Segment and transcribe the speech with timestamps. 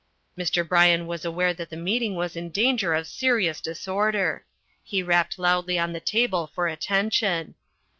[0.35, 0.67] Mr.
[0.67, 4.43] Bryan was aware that the meeting was in danger of serious disorder.
[4.83, 7.53] He rapped loudly on the table for attention.